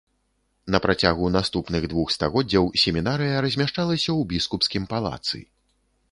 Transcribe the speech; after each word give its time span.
На 0.75 0.79
працягу 0.85 1.25
наступных 1.33 1.83
двух 1.91 2.07
стагоддзяў 2.15 2.65
семінарыя 2.83 3.43
размяшчалася 3.47 4.05
ў 4.05 4.21
біскупскім 4.31 4.83
палацы. 4.95 5.43